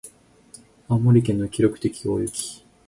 [0.87, 2.63] 青森県の記録的大雪